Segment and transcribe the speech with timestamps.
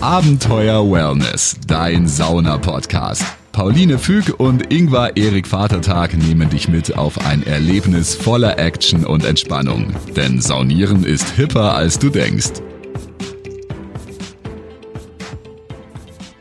[0.00, 3.24] Abenteuer Wellness, dein Sauna-Podcast.
[3.50, 9.24] Pauline Füg und Ingvar Erik Vatertag nehmen dich mit auf ein Erlebnis voller Action und
[9.24, 9.92] Entspannung.
[10.14, 12.62] Denn Saunieren ist hipper, als du denkst.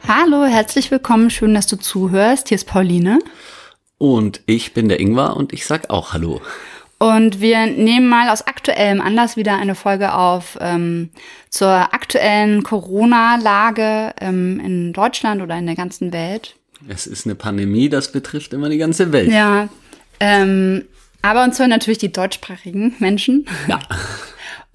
[0.08, 2.50] Hallo, herzlich willkommen, schön, dass du zuhörst.
[2.50, 3.18] Hier ist Pauline.
[3.98, 6.42] Und ich bin der Ingvar und ich sag auch Hallo.
[7.00, 11.10] Und wir nehmen mal aus aktuellem Anlass wieder eine Folge auf ähm,
[11.50, 16.56] zur aktuellen Corona-Lage ähm, in Deutschland oder in der ganzen Welt.
[16.88, 19.32] Es ist eine Pandemie, das betrifft immer die ganze Welt.
[19.32, 19.70] Ja,
[20.20, 20.86] ähm,
[21.22, 23.46] aber uns hören natürlich die deutschsprachigen Menschen.
[23.68, 23.80] Ja.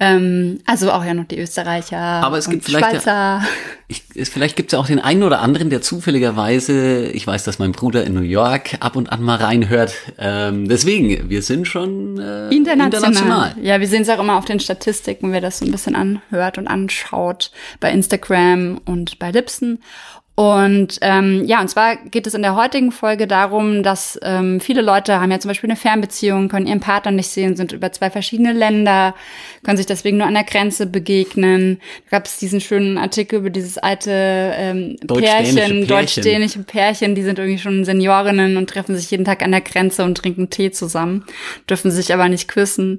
[0.02, 3.12] ähm, also auch ja noch die Österreicher Aber es und gibt vielleicht Schweizer.
[3.12, 3.44] Ja,
[3.86, 7.44] ich, es, vielleicht gibt es ja auch den einen oder anderen, der zufälligerweise, ich weiß,
[7.44, 9.94] dass mein Bruder in New York ab und an mal reinhört.
[10.18, 12.84] Ähm, deswegen, wir sind schon äh, International.
[12.84, 13.54] international.
[13.62, 16.58] Ja, wir sehen es auch immer auf den Statistiken, wer das so ein bisschen anhört
[16.58, 19.78] und anschaut bei Instagram und bei Lipsen.
[20.42, 24.82] Und ähm, ja, und zwar geht es in der heutigen Folge darum, dass ähm, viele
[24.82, 28.10] Leute haben ja zum Beispiel eine Fernbeziehung, können ihren Partner nicht sehen, sind über zwei
[28.10, 29.14] verschiedene Länder,
[29.62, 31.78] können sich deswegen nur an der Grenze begegnen.
[32.10, 35.86] Da gab es diesen schönen Artikel über dieses alte ähm, Deutsch-dänische Pärchen, Pärchen.
[35.86, 40.02] deutsch-dänische Pärchen, die sind irgendwie schon Seniorinnen und treffen sich jeden Tag an der Grenze
[40.02, 41.24] und trinken Tee zusammen,
[41.70, 42.98] dürfen sich aber nicht küssen.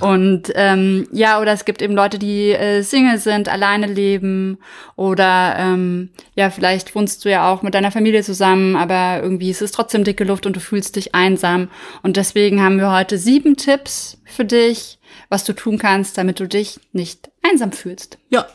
[0.00, 4.56] Und ähm, ja, oder es gibt eben Leute, die äh, Single sind, alleine leben
[4.96, 9.62] oder ähm, ja, vielleicht wohnst du ja auch mit deiner Familie zusammen, aber irgendwie ist
[9.62, 11.68] es trotzdem dicke Luft und du fühlst dich einsam.
[12.02, 16.46] Und deswegen haben wir heute sieben Tipps für dich, was du tun kannst, damit du
[16.48, 18.46] dich nicht einsam fühlst Ja.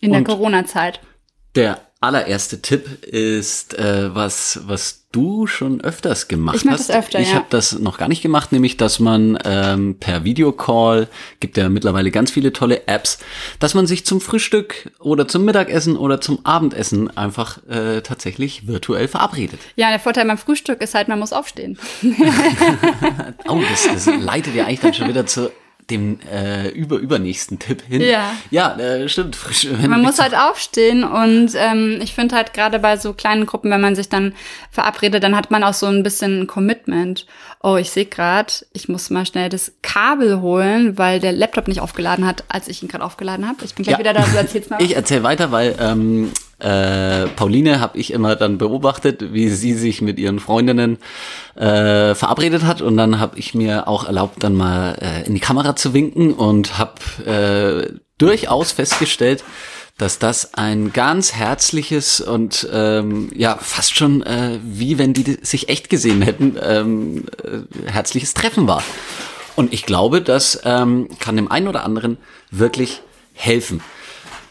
[0.00, 1.00] in der Und- Corona-Zeit.
[1.56, 6.90] Der allererste Tipp ist äh, was, was du schon öfters gemacht Ich mach hast.
[6.90, 7.36] das öfter, ich ja.
[7.36, 11.08] habe das noch gar nicht gemacht, nämlich dass man ähm, per Videocall,
[11.40, 13.18] gibt ja mittlerweile ganz viele tolle Apps,
[13.58, 19.08] dass man sich zum Frühstück oder zum Mittagessen oder zum Abendessen einfach äh, tatsächlich virtuell
[19.08, 19.58] verabredet.
[19.76, 21.78] Ja, der Vorteil beim Frühstück ist halt, man muss aufstehen.
[23.48, 25.50] Oh, das, das leitet ja eigentlich dann schon wieder zu
[25.90, 28.00] dem äh, über übernächsten Tipp hin.
[28.02, 28.32] Ja.
[28.50, 29.36] Ja, äh, stimmt.
[29.36, 33.70] Frisch, Man muss halt aufstehen und ähm, ich finde halt gerade bei so kleinen Gruppen,
[33.70, 34.34] wenn man sich dann
[34.70, 37.26] verabredet, dann hat man auch so ein bisschen ein Commitment.
[37.62, 41.80] Oh, ich sehe gerade, ich muss mal schnell das Kabel holen, weil der Laptop nicht
[41.80, 43.64] aufgeladen hat, als ich ihn gerade aufgeladen habe.
[43.64, 43.98] Ich bin gleich Ja.
[43.98, 44.80] wieder da, du erzählst mal.
[44.82, 50.02] Ich erzähle weiter, weil ähm, äh, Pauline habe ich immer dann beobachtet, wie sie sich
[50.02, 50.98] mit ihren Freundinnen
[51.54, 55.40] äh, verabredet hat und dann habe ich mir auch erlaubt, dann mal äh, in die
[55.40, 59.44] Kamera zu winken und habe äh, durchaus festgestellt,
[59.98, 65.68] dass das ein ganz herzliches und ähm, ja fast schon äh, wie wenn die sich
[65.68, 68.82] echt gesehen hätten ähm, äh, herzliches Treffen war.
[69.56, 72.16] Und ich glaube, das ähm, kann dem einen oder anderen
[72.52, 73.02] wirklich
[73.34, 73.80] helfen.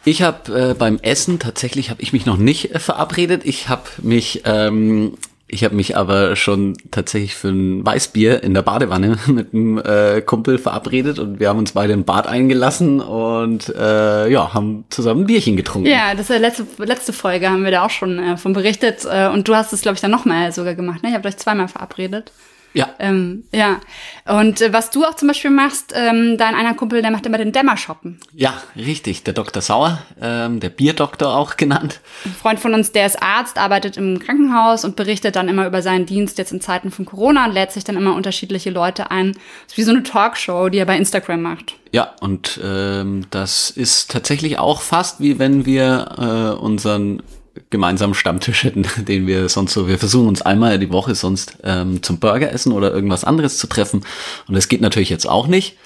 [0.05, 3.41] Ich habe äh, beim Essen tatsächlich habe ich mich noch nicht äh, verabredet.
[3.45, 5.17] Ich habe mich ähm,
[5.49, 10.21] ich habe mich aber schon tatsächlich für ein Weißbier in der Badewanne mit einem äh,
[10.21, 15.21] Kumpel verabredet und wir haben uns beide im Bad eingelassen und äh, ja haben zusammen
[15.21, 15.89] ein Bierchen getrunken.
[15.89, 19.05] ja, das ist ja letzte, letzte Folge, haben wir da auch schon äh, von berichtet.
[19.09, 21.01] Äh, und du hast es, glaube ich, dann nochmal sogar gemacht.
[21.01, 21.09] Ne?
[21.09, 22.33] Ich habe euch zweimal verabredet.
[22.73, 22.89] Ja.
[22.99, 23.79] Ähm, ja.
[24.25, 27.37] Und äh, was du auch zum Beispiel machst, ähm, dein einer Kumpel, der macht immer
[27.37, 28.19] den Dämmershoppen.
[28.33, 29.23] Ja, richtig.
[29.23, 29.61] Der Dr.
[29.61, 32.01] Sauer, ähm, der Bierdoktor auch genannt.
[32.25, 35.81] Ein Freund von uns, der ist Arzt, arbeitet im Krankenhaus und berichtet dann immer über
[35.81, 39.33] seinen Dienst jetzt in Zeiten von Corona und lädt sich dann immer unterschiedliche Leute ein.
[39.33, 41.75] Das ist wie so eine Talkshow, die er bei Instagram macht.
[41.91, 47.23] Ja, und ähm, das ist tatsächlich auch fast wie wenn wir äh, unseren
[47.69, 52.03] gemeinsamen Stammtisch hätten, den wir sonst so, wir versuchen uns einmal die Woche sonst ähm,
[52.03, 54.03] zum Burger essen oder irgendwas anderes zu treffen.
[54.47, 55.77] Und das geht natürlich jetzt auch nicht.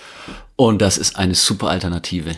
[0.56, 2.36] Und das ist eine super Alternative.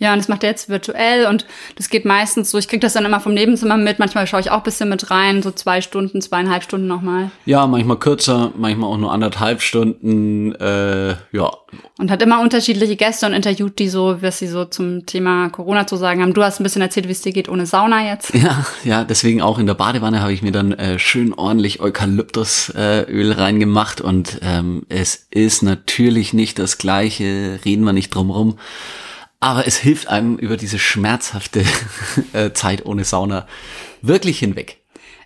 [0.00, 1.44] Ja, und das macht er jetzt virtuell und
[1.76, 2.56] das geht meistens so.
[2.56, 3.98] Ich krieg das dann immer vom Nebenzimmer mit.
[3.98, 7.30] Manchmal schaue ich auch ein bisschen mit rein, so zwei Stunden, zweieinhalb Stunden nochmal.
[7.44, 10.54] Ja, manchmal kürzer, manchmal auch nur anderthalb Stunden.
[10.54, 11.50] Äh, ja,
[11.98, 15.86] Und hat immer unterschiedliche Gäste und interviewt die so, was sie so zum Thema Corona
[15.86, 16.32] zu sagen haben.
[16.32, 18.32] Du hast ein bisschen erzählt, wie es dir geht ohne Sauna jetzt.
[18.40, 23.32] Ja, ja, deswegen auch in der Badewanne habe ich mir dann äh, schön ordentlich Eukalyptusöl
[23.32, 28.58] äh, reingemacht und ähm, es ist natürlich nicht das gleiche, reden wir nicht drum rum,
[29.40, 31.64] aber es hilft einem über diese schmerzhafte
[32.32, 33.46] äh, Zeit ohne Sauna
[34.02, 34.79] wirklich hinweg.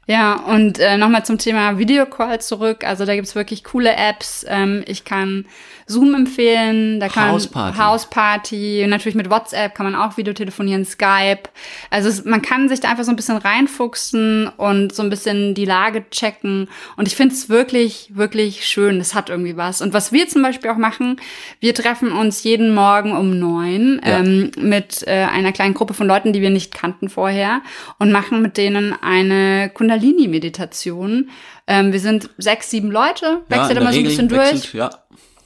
[0.06, 2.84] Ja, und äh, nochmal zum Thema Videocall zurück.
[2.84, 4.44] Also da gibt's wirklich coole Apps.
[4.48, 5.46] Ähm, ich kann
[5.86, 7.78] Zoom empfehlen, da kann Hausparty.
[7.78, 11.42] Hausparty, natürlich mit WhatsApp kann man auch Videotelefonieren, Skype.
[11.90, 15.54] Also es, man kann sich da einfach so ein bisschen reinfuchsen und so ein bisschen
[15.54, 16.68] die Lage checken.
[16.96, 18.98] Und ich finde es wirklich, wirklich schön.
[18.98, 19.82] Es hat irgendwie was.
[19.82, 21.20] Und was wir zum Beispiel auch machen,
[21.60, 24.20] wir treffen uns jeden Morgen um neun Ja.
[24.20, 27.60] ähm, mit äh, einer kleinen Gruppe von Leuten, die wir nicht kannten vorher
[27.98, 31.30] und machen mit denen eine Kundalini-Meditation.
[31.66, 34.74] Ähm, wir sind sechs, sieben Leute, Ja, wechselt der immer so ein bisschen durch wechselt,
[34.74, 34.90] Ja.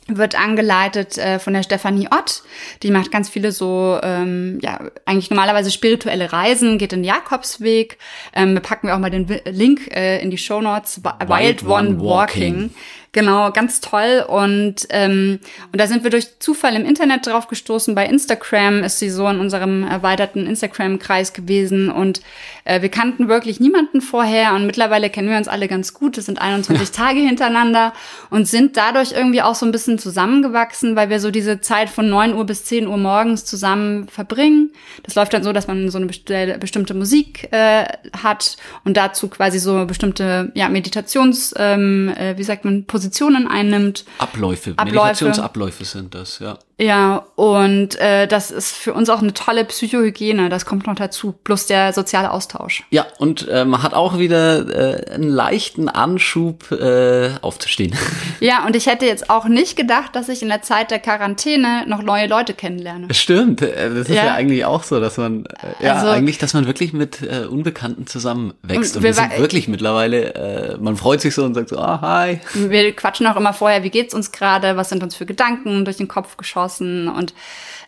[0.09, 2.43] wird angeleitet äh, von der Stefanie Ott.
[2.83, 7.99] Die macht ganz viele so, ähm, ja, eigentlich normalerweise spirituelle Reisen, geht den Jakobsweg.
[8.35, 11.03] Ähm, packen wir auch mal den Link äh, in die Show Notes.
[11.05, 12.55] Wild, Wild One One Walking.
[12.55, 12.71] Walking.
[13.13, 14.25] Genau, ganz toll.
[14.29, 15.39] Und, ähm,
[15.73, 17.95] und da sind wir durch Zufall im Internet drauf gestoßen.
[17.95, 21.91] Bei Instagram ist sie so in unserem erweiterten Instagram-Kreis gewesen.
[21.91, 22.21] Und
[22.65, 24.55] äh, wir kannten wirklich niemanden vorher.
[24.55, 26.19] Und mittlerweile kennen wir uns alle ganz gut.
[26.19, 27.95] Es sind 21 Tage hintereinander
[28.29, 32.11] und sind dadurch irgendwie auch so ein bisschen zusammengewachsen, weil wir so diese Zeit von
[32.11, 34.71] 9 Uhr bis 10 Uhr morgens zusammen verbringen.
[35.05, 37.85] Das läuft dann so, dass man so eine besti- bestimmte Musik äh,
[38.23, 44.05] hat und dazu quasi so bestimmte ja, Meditations, ähm, äh, wie sagt man, Positionen einnimmt.
[44.19, 44.85] Abläufe, Abläufe.
[44.97, 46.59] Meditationsabläufe sind das, ja.
[46.81, 50.49] Ja, und äh, das ist für uns auch eine tolle Psychohygiene.
[50.49, 52.85] Das kommt noch dazu, plus der soziale Austausch.
[52.91, 54.69] Ja, und äh, man hat auch wieder
[55.09, 57.95] äh, einen leichten Anschub äh, aufzustehen.
[58.41, 61.83] Ja, und ich hätte jetzt auch nicht gedacht, dass ich in der Zeit der Quarantäne
[61.89, 63.13] noch neue Leute kennenlerne.
[63.13, 64.35] Stimmt, äh, das ist ja, Ja.
[64.35, 68.07] eigentlich auch so, dass man äh, ja Also- eigentlich, dass man wirklich mit äh, Unbekannten
[68.07, 68.95] zusammenwächst.
[68.97, 71.79] Und Und, wir wir sind wirklich mittlerweile, äh, man freut sich so und sagt so,
[71.79, 72.39] ah, hi.
[72.55, 75.97] Wir quatschen auch immer vorher, wie geht's uns gerade, was sind uns für Gedanken durch
[75.99, 77.35] den Kopf geschossen und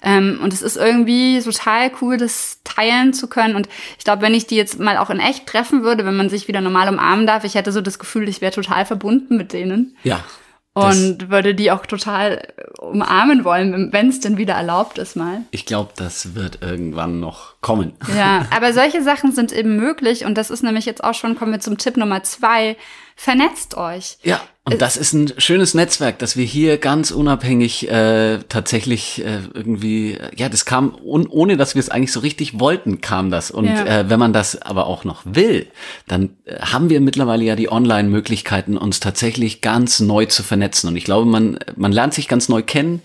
[0.02, 3.54] ähm, und es ist irgendwie total cool, das teilen zu können.
[3.54, 3.68] Und
[3.98, 6.48] ich glaube, wenn ich die jetzt mal auch in echt treffen würde, wenn man sich
[6.48, 9.94] wieder normal umarmen darf, ich hätte so das Gefühl, ich wäre total verbunden mit denen
[10.02, 10.24] Ja.
[10.72, 12.40] und würde die auch total
[12.78, 15.42] umarmen wollen, wenn es denn wieder erlaubt ist mal.
[15.50, 17.92] Ich glaube, das wird irgendwann noch kommen.
[18.16, 21.52] Ja, aber solche Sachen sind eben möglich und das ist nämlich jetzt auch schon, kommen
[21.52, 22.76] wir zum Tipp Nummer zwei,
[23.22, 24.16] vernetzt euch.
[24.22, 29.40] Ja, und das ist ein schönes Netzwerk, dass wir hier ganz unabhängig äh, tatsächlich äh,
[29.52, 33.50] irgendwie, ja, das kam, un, ohne dass wir es eigentlich so richtig wollten, kam das.
[33.50, 33.84] Und Ja.
[33.84, 35.66] äh, wenn man das aber auch noch will,
[36.08, 40.88] dann äh, haben wir mittlerweile ja die Online-Möglichkeiten, uns tatsächlich ganz neu zu vernetzen.
[40.88, 43.02] Und ich glaube, man, man lernt sich ganz neu kennen.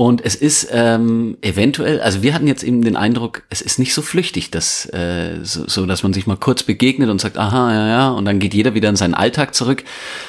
[0.00, 3.92] Und es ist ähm, eventuell, also wir hatten jetzt eben den Eindruck, es ist nicht
[3.92, 7.70] so flüchtig, dass, äh, so, so, dass man sich mal kurz begegnet und sagt, aha,
[7.70, 9.84] ja, ja, und dann geht jeder wieder in seinen Alltag zurück,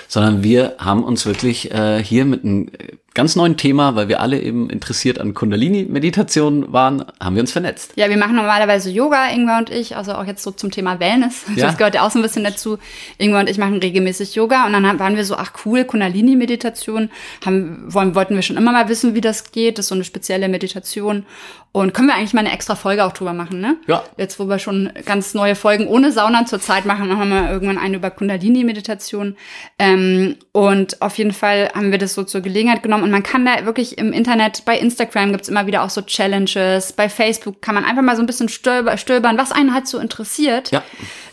[0.10, 4.22] sondern wir haben uns wirklich äh, hier mit einem äh, ganz neuen Thema, weil wir
[4.22, 7.92] alle eben interessiert an Kundalini-Meditation waren, haben wir uns vernetzt.
[7.96, 11.46] Ja, wir machen normalerweise Yoga, Ingwer und ich, also auch jetzt so zum Thema Wellness.
[11.62, 11.68] Ja.
[11.68, 12.78] Das gehört ja auch so ein bisschen dazu.
[13.18, 17.10] Ingwer und ich machen regelmäßig Yoga und dann waren wir so, ach cool, Kundalini-Meditation.
[17.46, 19.78] Wollten wir schon immer mal wissen, wie das geht.
[19.78, 21.26] Das ist so eine spezielle Meditation.
[21.74, 23.78] Und können wir eigentlich mal eine extra Folge auch drüber machen, ne?
[23.88, 24.04] Ja.
[24.18, 27.78] Jetzt, wo wir schon ganz neue Folgen ohne Sauna zurzeit machen, machen wir mal irgendwann
[27.78, 29.38] eine über Kundalini-Meditation.
[29.80, 33.01] Ähm, und auf jeden Fall haben wir das so zur Gelegenheit genommen.
[33.04, 36.94] Und man kann da wirklich im Internet, bei Instagram gibt's immer wieder auch so Challenges,
[36.94, 40.00] bei Facebook kann man einfach mal so ein bisschen stöber, stöbern, was einen halt so
[40.00, 40.72] interessiert.
[40.72, 40.84] Ja.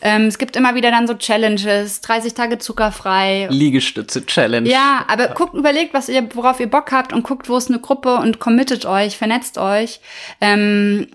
[0.00, 3.49] Ähm, es gibt immer wieder dann so Challenges, 30 Tage zuckerfrei.
[3.50, 4.69] Liegestütze-Challenge.
[4.69, 7.81] Ja, aber guckt, überlegt, was ihr, worauf ihr Bock habt und guckt, wo ist eine
[7.81, 10.00] Gruppe und committet euch, vernetzt euch.
[10.41, 11.09] Ähm,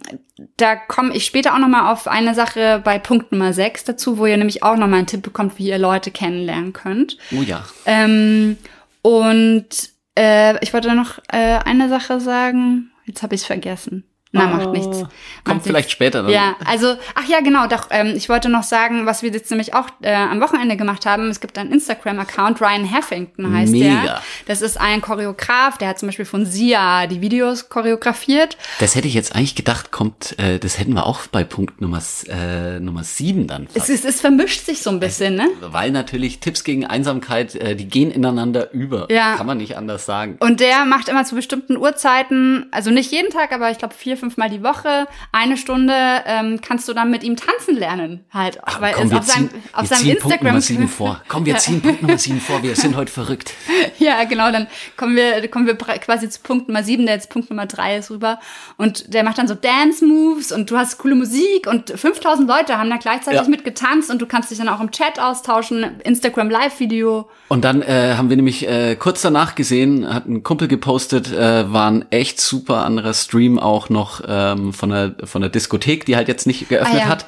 [0.57, 4.17] da komme ich später auch noch mal auf eine Sache bei Punkt Nummer 6 dazu,
[4.17, 7.17] wo ihr nämlich auch noch mal einen Tipp bekommt, wie ihr Leute kennenlernen könnt.
[7.31, 7.63] Oh ja.
[7.85, 8.57] Ähm,
[9.01, 12.91] und äh, ich wollte noch äh, eine Sache sagen.
[13.05, 14.05] Jetzt habe ich es vergessen.
[14.35, 14.97] Na, macht nichts.
[14.97, 15.11] Kommt
[15.45, 15.91] Macht vielleicht nichts.
[15.91, 16.31] später dann.
[16.31, 19.75] Ja, also, ach ja, genau, doch, ähm, ich wollte noch sagen, was wir jetzt nämlich
[19.75, 21.29] auch äh, am Wochenende gemacht haben.
[21.29, 24.01] Es gibt einen Instagram-Account, Ryan Heffington heißt Mega.
[24.01, 24.21] der.
[24.47, 28.57] Das ist ein Choreograf, der hat zum Beispiel von Sia die Videos choreografiert.
[28.79, 32.01] Das hätte ich jetzt eigentlich gedacht, kommt, äh, das hätten wir auch bei Punkt Nummer,
[32.27, 35.47] äh, Nummer sieben dann Es, es, es vermischt sich so ein bisschen, ne?
[35.61, 39.05] Weil natürlich Tipps gegen Einsamkeit, äh, die gehen ineinander über.
[39.11, 39.35] Ja.
[39.35, 40.37] Kann man nicht anders sagen.
[40.39, 44.17] Und der macht immer zu bestimmten Uhrzeiten, also nicht jeden Tag, aber ich glaube vier,
[44.23, 45.93] fünf Mal die Woche, eine Stunde
[46.25, 48.23] ähm, kannst du dann mit ihm tanzen lernen.
[48.31, 48.57] Halt.
[48.79, 50.47] Weil Komm, es wir auf seinem, ziehen, auf wir seinem ziehen Punkt Instagram.
[50.47, 51.21] Nummer sieben vor.
[51.27, 52.63] Komm, wir ziehen Punkt Nummer sieben vor.
[52.63, 53.53] Wir sind heute verrückt.
[53.99, 57.49] Ja, genau, dann kommen wir, kommen wir quasi zu Punkt Nummer sieben, der jetzt Punkt
[57.49, 58.39] Nummer drei ist rüber.
[58.77, 62.89] Und der macht dann so Dance-Moves und du hast coole Musik und 5000 Leute haben
[62.89, 63.47] da gleichzeitig Ja.
[63.49, 67.29] mit getanzt und du kannst dich dann auch im Chat austauschen, Instagram Live-Video.
[67.49, 71.71] Und dann äh, haben wir nämlich äh, kurz danach gesehen, hat ein Kumpel gepostet, äh,
[71.73, 76.05] war ein echt super anderer Stream auch noch noch ähm, von der von der Diskothek,
[76.05, 77.09] die halt jetzt nicht geöffnet ah, ja.
[77.09, 77.25] hat.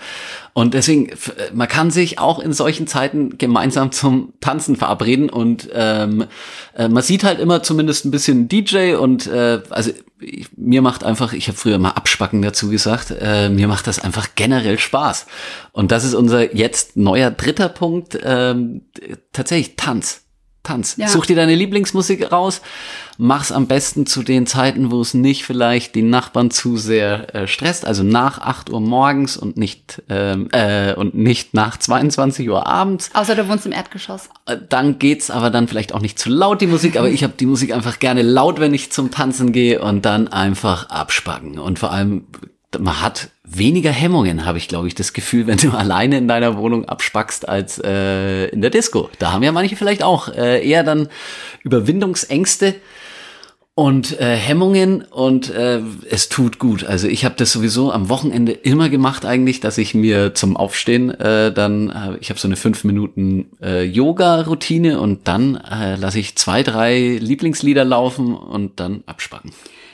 [0.54, 1.12] Und deswegen,
[1.54, 6.26] man kann sich auch in solchen Zeiten gemeinsam zum Tanzen verabreden und ähm,
[6.78, 11.04] äh, man sieht halt immer zumindest ein bisschen DJ und äh, also ich, mir macht
[11.04, 15.26] einfach, ich habe früher mal Abspacken dazu gesagt, äh, mir macht das einfach generell Spaß.
[15.74, 18.84] Und das ist unser jetzt neuer dritter Punkt, ähm,
[19.34, 20.25] tatsächlich Tanz.
[20.66, 20.96] Tanz.
[20.98, 21.08] Ja.
[21.08, 22.62] Such dir deine Lieblingsmusik raus,
[23.18, 27.48] mach's am besten zu den Zeiten, wo es nicht vielleicht die Nachbarn zu sehr äh,
[27.48, 32.68] stresst, also nach 8 Uhr morgens und nicht ähm, äh, und nicht nach 22 Uhr
[32.68, 33.10] abends.
[33.14, 34.30] Außer du wohnst im Erdgeschoss.
[34.46, 37.34] Äh, dann geht's aber dann vielleicht auch nicht zu laut die Musik, aber ich habe
[37.40, 41.80] die Musik einfach gerne laut, wenn ich zum Tanzen gehe und dann einfach abspacken und
[41.80, 42.28] vor allem
[42.80, 46.58] man hat weniger Hemmungen, habe ich, glaube ich, das Gefühl, wenn du alleine in deiner
[46.58, 49.10] Wohnung abspackst als äh, in der Disco.
[49.20, 51.10] Da haben ja manche vielleicht auch äh, eher dann
[51.64, 52.76] Überwindungsängste
[53.76, 56.86] und äh, Hemmungen und äh, es tut gut.
[56.86, 61.12] Also ich habe das sowieso am Wochenende immer gemacht eigentlich, dass ich mir zum Aufstehen
[61.12, 66.20] äh, dann, äh, ich habe so eine fünf Minuten äh, Yoga-Routine und dann äh, lasse
[66.20, 69.52] ich zwei, drei Lieblingslieder laufen und dann abspacken.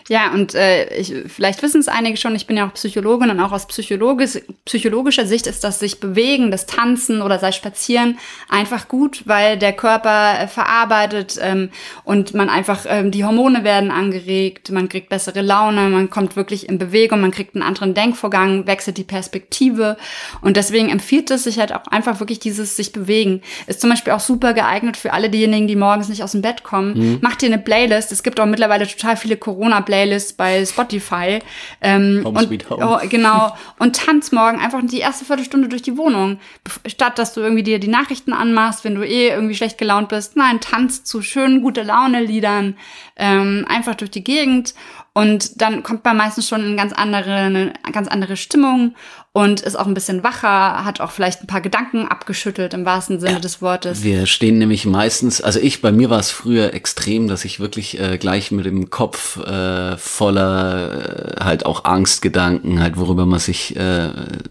[0.09, 3.39] Ja, und äh, ich, vielleicht wissen es einige schon, ich bin ja auch Psychologin und
[3.39, 8.17] auch aus psychologisch, psychologischer Sicht ist das sich bewegen, das Tanzen oder sei Spazieren
[8.49, 11.69] einfach gut, weil der Körper äh, verarbeitet ähm,
[12.03, 16.67] und man einfach, ähm, die Hormone werden angeregt, man kriegt bessere Laune, man kommt wirklich
[16.67, 19.97] in Bewegung, man kriegt einen anderen Denkvorgang, wechselt die Perspektive
[20.41, 23.41] und deswegen empfiehlt es sich halt auch einfach wirklich dieses sich bewegen.
[23.67, 26.63] Ist zum Beispiel auch super geeignet für alle diejenigen, die morgens nicht aus dem Bett
[26.63, 26.97] kommen.
[26.97, 27.19] Mhm.
[27.21, 28.11] Macht dir eine Playlist.
[28.11, 31.39] Es gibt auch mittlerweile total viele Corona-Playlists Playlist bei Spotify.
[31.81, 32.87] Ähm, home und, home.
[32.87, 33.53] Oh, genau.
[33.77, 36.39] Und tanz morgen einfach die erste Viertelstunde durch die Wohnung.
[36.85, 40.37] Statt dass du irgendwie dir die Nachrichten anmachst, wenn du eh irgendwie schlecht gelaunt bist.
[40.37, 42.77] Nein, tanz zu schönen, gute Laune-Liedern.
[43.17, 44.75] Ähm, einfach durch die Gegend.
[45.13, 48.95] Und dann kommt man meistens schon in ganz andere, eine ganz andere Stimmung
[49.33, 53.19] und ist auch ein bisschen wacher, hat auch vielleicht ein paar Gedanken abgeschüttelt im wahrsten
[53.19, 54.03] Sinne ja, des Wortes.
[54.03, 57.97] Wir stehen nämlich meistens, also ich, bei mir war es früher extrem, dass ich wirklich
[57.97, 63.75] äh, gleich mit dem Kopf äh, voller äh, halt auch Angstgedanken, halt worüber man sich
[63.77, 64.09] äh,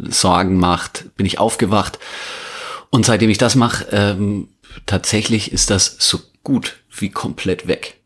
[0.09, 1.99] Sorgen macht, bin ich aufgewacht.
[2.89, 4.49] Und seitdem ich das mache, ähm,
[4.87, 8.00] tatsächlich ist das so gut wie komplett weg.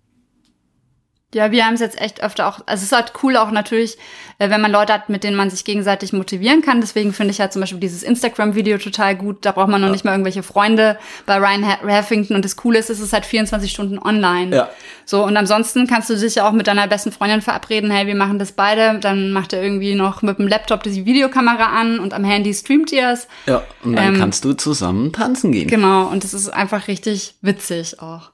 [1.34, 3.98] Ja, wir haben es jetzt echt öfter auch, also es ist halt cool auch natürlich,
[4.38, 6.80] äh, wenn man Leute hat, mit denen man sich gegenseitig motivieren kann.
[6.80, 9.44] Deswegen finde ich halt zum Beispiel dieses Instagram-Video total gut.
[9.44, 9.92] Da braucht man noch ja.
[9.92, 12.36] nicht mal irgendwelche Freunde bei Ryan Huffington.
[12.36, 14.54] Und das Coole ist, es ist halt 24 Stunden online.
[14.54, 14.68] Ja.
[15.04, 18.14] So, und ansonsten kannst du dich ja auch mit deiner besten Freundin verabreden, hey, wir
[18.14, 18.98] machen das beide.
[19.00, 22.92] Dann macht er irgendwie noch mit dem Laptop die Videokamera an und am Handy streamt
[22.92, 23.28] ihr es.
[23.46, 25.68] Ja, und dann ähm, kannst du zusammen tanzen gehen.
[25.68, 28.30] Genau, und das ist einfach richtig witzig auch.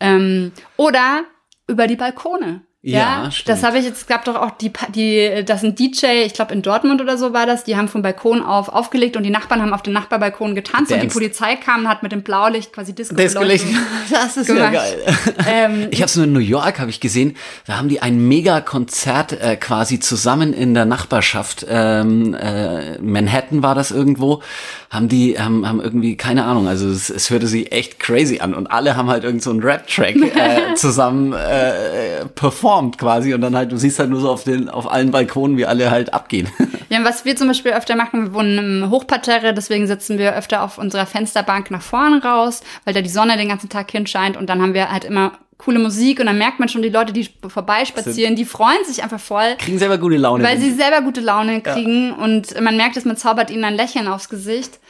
[0.00, 1.24] Ähm, oder
[1.70, 2.66] über die Balkone.
[2.82, 6.24] Ja, ja das habe ich jetzt, es gab doch auch die, die, das sind DJ,
[6.24, 9.22] ich glaube in Dortmund oder so war das, die haben vom Balkon auf aufgelegt und
[9.22, 10.94] die Nachbarn haben auf den Nachbarbalkon getanzt Dance.
[10.94, 13.66] und die Polizei kam und hat mit dem Blaulicht quasi Disco Disco-Licht.
[14.10, 14.72] Das ist gemacht.
[14.72, 15.16] ja geil.
[15.46, 18.26] Ähm, ich habe es nur in New York, habe ich gesehen, da haben die ein
[18.26, 24.42] Mega-Konzert äh, quasi zusammen in der Nachbarschaft, ähm, äh, Manhattan war das irgendwo,
[24.88, 28.54] haben die, haben, haben irgendwie, keine Ahnung, also es, es hörte sich echt crazy an
[28.54, 33.56] und alle haben halt irgend so einen Rap-Track äh, zusammen äh, performt quasi und dann
[33.56, 36.48] halt, du siehst halt nur so auf den, auf allen Balkonen, wie alle halt abgehen.
[36.90, 40.64] Ja, was wir zum Beispiel öfter machen, wir wohnen im Hochparterre, deswegen sitzen wir öfter
[40.64, 44.50] auf unserer Fensterbank nach vorne raus, weil da die Sonne den ganzen Tag hinscheint und
[44.50, 47.28] dann haben wir halt immer coole Musik und dann merkt man schon die Leute, die
[47.46, 49.54] vorbeispazieren, die freuen sich einfach voll.
[49.58, 50.42] Kriegen selber gute Laune.
[50.42, 52.24] Weil sie selber gute Laune kriegen ja.
[52.24, 54.80] und man merkt, dass man zaubert ihnen ein Lächeln aufs Gesicht.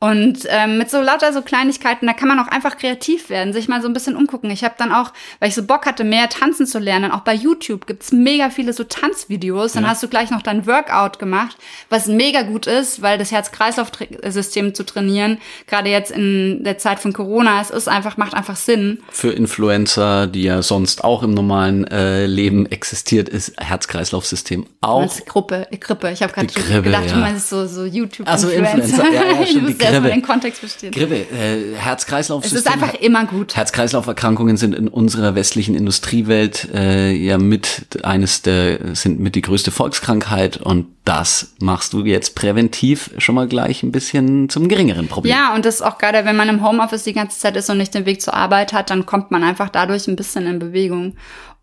[0.00, 3.66] Und ähm, mit so lauter so Kleinigkeiten, da kann man auch einfach kreativ werden, sich
[3.66, 4.48] mal so ein bisschen umgucken.
[4.48, 7.34] Ich habe dann auch, weil ich so Bock hatte, mehr tanzen zu lernen, auch bei
[7.34, 9.72] YouTube gibt's mega viele so Tanzvideos.
[9.72, 9.90] Dann ja.
[9.90, 11.56] hast du gleich noch dein Workout gemacht,
[11.90, 17.12] was mega gut ist, weil das Herz-Kreislauf-System zu trainieren, gerade jetzt in der Zeit von
[17.12, 19.02] Corona, es ist einfach, macht einfach Sinn.
[19.10, 25.02] Für Influencer, die ja sonst auch im normalen äh, Leben existiert, ist Herz-Kreislauf-System auch.
[25.02, 26.12] Als Gruppe, Grippe.
[26.12, 26.46] Ich habe gerade
[26.82, 27.14] gedacht, ja.
[27.14, 28.30] du meinst so, so YouTube-Influencer.
[28.30, 30.92] Also Influencer, ja, ja, stimmt, erstmal den Kontext verstehen.
[30.92, 32.44] Grippe, äh, Herz-Kreislauf.
[32.44, 33.56] Es ist einfach immer gut.
[33.56, 39.70] Herz-Kreislauf-Erkrankungen sind in unserer westlichen Industriewelt äh, ja mit eines der sind mit die größte
[39.70, 45.34] Volkskrankheit und das machst du jetzt präventiv schon mal gleich ein bisschen zum geringeren Problem.
[45.34, 47.78] Ja, und das ist auch gerade, wenn man im Homeoffice die ganze Zeit ist und
[47.78, 51.14] nicht den Weg zur Arbeit hat, dann kommt man einfach dadurch ein bisschen in Bewegung.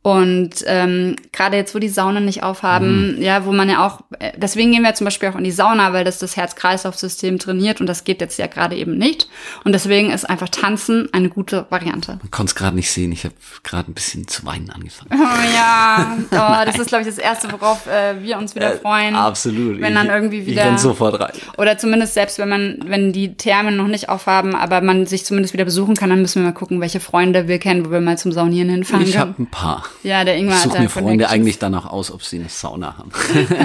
[0.05, 3.23] Und ähm, gerade jetzt, wo die Saunen nicht aufhaben, mhm.
[3.23, 5.93] ja, wo man ja auch, äh, deswegen gehen wir zum Beispiel auch in die Sauna,
[5.93, 9.27] weil das das Herz-Kreislauf-System trainiert und das geht jetzt ja gerade eben nicht.
[9.63, 12.19] Und deswegen ist einfach Tanzen eine gute Variante.
[12.21, 13.33] Man konnte es gerade nicht sehen, ich habe
[13.63, 15.09] gerade ein bisschen zu weinen angefangen.
[15.11, 18.77] Oh ja, oh, das ist, glaube ich, das Erste, worauf äh, wir uns wieder äh,
[18.77, 19.15] freuen.
[19.15, 19.81] Äh, absolut.
[19.81, 20.61] Wenn dann irgendwie wieder.
[20.61, 21.33] Ich renn sofort rein.
[21.57, 25.55] Oder zumindest selbst, wenn man, wenn die Thermen noch nicht aufhaben, aber man sich zumindest
[25.55, 28.19] wieder besuchen kann, dann müssen wir mal gucken, welche Freunde wir kennen, wo wir mal
[28.19, 29.83] zum Saunieren hinfahren Ich habe ein paar.
[30.03, 33.11] Ja, der Ingwer ich suche mir Freunde eigentlich danach aus, ob sie eine Sauna haben.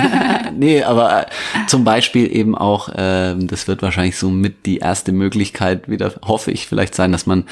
[0.58, 1.26] nee, aber äh,
[1.66, 6.50] zum Beispiel eben auch, äh, das wird wahrscheinlich so mit die erste Möglichkeit wieder, hoffe
[6.50, 7.44] ich, vielleicht sein, dass man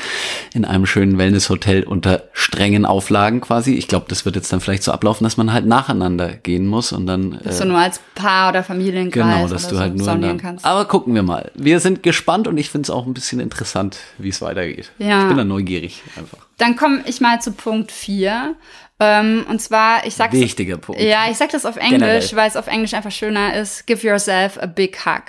[0.54, 4.82] in einem schönen Wellnesshotel unter strengen Auflagen quasi, ich glaube, das wird jetzt dann vielleicht
[4.82, 7.34] so ablaufen, dass man halt nacheinander gehen muss und dann.
[7.34, 10.38] Äh, dass du nur als Paar oder Familienkreis genau, dass du so halt nur dann,
[10.38, 10.64] kannst.
[10.64, 11.50] Aber gucken wir mal.
[11.54, 14.90] Wir sind gespannt und ich finde es auch ein bisschen interessant, wie es weitergeht.
[14.98, 15.22] Ja.
[15.22, 16.47] Ich bin da neugierig einfach.
[16.58, 18.54] Dann komme ich mal zu Punkt 4.
[19.00, 20.34] Ähm, und zwar, ich sag's.
[20.34, 21.00] Wichtiger Punkt.
[21.00, 23.86] Ja, ich sag das auf Englisch, weil es auf Englisch einfach schöner ist.
[23.86, 25.22] Give yourself a big hug.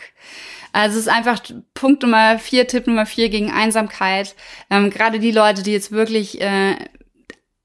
[0.71, 1.41] Also es ist einfach
[1.73, 4.35] Punkt Nummer vier, Tipp Nummer vier gegen Einsamkeit.
[4.69, 6.75] Ähm, Gerade die Leute, die jetzt wirklich äh,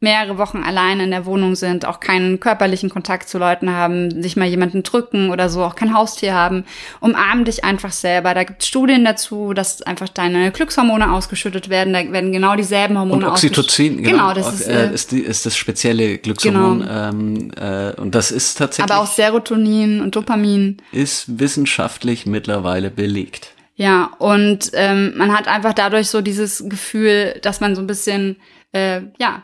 [0.04, 4.36] mehrere Wochen allein in der Wohnung sind, auch keinen körperlichen Kontakt zu Leuten haben, sich
[4.36, 6.64] mal jemanden drücken oder so, auch kein Haustier haben,
[7.00, 8.34] umarm dich einfach selber.
[8.34, 11.92] Da gibt es Studien dazu, dass einfach deine Glückshormone ausgeschüttet werden.
[11.92, 14.10] Da werden genau dieselben Hormone Und Oxytocin, genau.
[14.10, 16.80] genau das ist, äh, ist, die, ist, das spezielle Glückshormon.
[16.80, 17.08] Genau.
[17.08, 18.92] Ähm, äh, und das ist tatsächlich.
[18.92, 20.76] Aber auch Serotonin und Dopamin.
[20.92, 23.54] Ist wissenschaftlich mittlerweile belegt.
[23.76, 28.36] Ja, und ähm, man hat einfach dadurch so dieses Gefühl, dass man so ein bisschen,
[28.72, 29.42] äh, ja,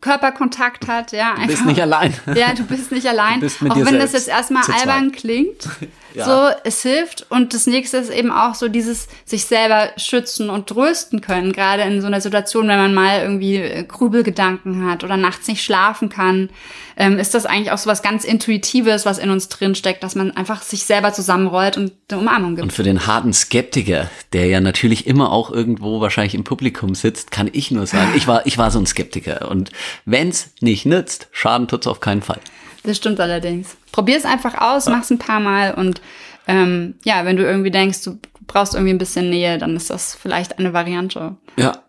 [0.00, 1.32] Körperkontakt hat, ja.
[1.34, 2.14] Einfach, du bist nicht allein.
[2.34, 3.40] Ja, du bist nicht allein.
[3.40, 4.02] Bist auch wenn selbst.
[4.02, 5.68] das jetzt erstmal albern klingt.
[6.14, 6.24] Ja.
[6.24, 7.26] So, es hilft.
[7.30, 11.52] Und das nächste ist eben auch so dieses sich selber schützen und trösten können.
[11.52, 15.62] Gerade in so einer Situation, wenn man mal irgendwie äh, Grübelgedanken hat oder nachts nicht
[15.62, 16.50] schlafen kann,
[16.96, 20.14] ähm, ist das eigentlich auch so was ganz Intuitives, was in uns drin steckt, dass
[20.14, 22.64] man einfach sich selber zusammenrollt und eine Umarmung gibt.
[22.64, 27.30] Und für den harten Skeptiker, der ja natürlich immer auch irgendwo wahrscheinlich im Publikum sitzt,
[27.30, 29.48] kann ich nur sagen, ich war, ich war so ein Skeptiker.
[29.48, 29.70] Und
[30.04, 32.40] wenn's nicht nützt, Schaden tut's auf keinen Fall.
[32.84, 33.76] Das stimmt allerdings.
[33.92, 34.92] Probier es einfach aus, ja.
[34.92, 36.00] mach's ein paar Mal und
[36.46, 40.14] ähm, ja, wenn du irgendwie denkst, du brauchst irgendwie ein bisschen Nähe, dann ist das
[40.14, 41.36] vielleicht eine Variante.
[41.56, 41.84] Ja.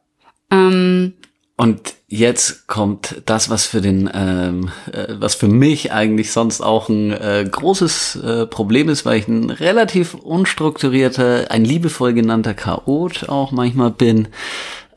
[0.52, 1.14] Ähm,
[1.58, 6.90] und jetzt kommt das, was für den, ähm, äh, was für mich eigentlich sonst auch
[6.90, 13.30] ein äh, großes äh, Problem ist, weil ich ein relativ unstrukturierter, ein liebevoll genannter Chaot
[13.30, 14.30] auch manchmal bin.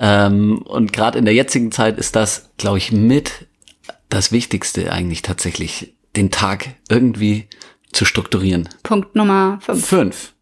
[0.00, 3.46] Ähm, und gerade in der jetzigen Zeit ist das, glaube ich, mit
[4.08, 7.48] das Wichtigste eigentlich tatsächlich, den Tag irgendwie
[7.92, 8.68] zu strukturieren.
[8.82, 9.86] Punkt Nummer fünf.
[9.86, 10.33] Fünf.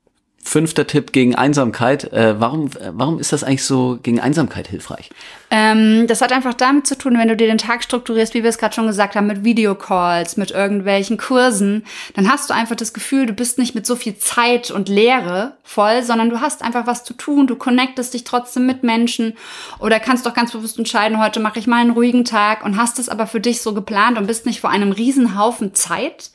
[0.45, 2.13] Fünfter Tipp gegen Einsamkeit.
[2.13, 5.09] Äh, warum, warum ist das eigentlich so gegen Einsamkeit hilfreich?
[5.50, 8.50] Ähm, das hat einfach damit zu tun, wenn du dir den Tag strukturierst, wie wir
[8.50, 12.93] es gerade schon gesagt haben, mit Videocalls, mit irgendwelchen Kursen, dann hast du einfach das
[12.93, 16.89] Gefühl, du bist nicht mit so viel Zeit und Leere voll, sondern du hast einfach
[16.89, 19.35] was zu tun, du connectest dich trotzdem mit Menschen
[19.78, 22.99] oder kannst doch ganz bewusst entscheiden, heute mache ich mal einen ruhigen Tag und hast
[22.99, 26.31] es aber für dich so geplant und bist nicht vor einem Riesenhaufen Zeit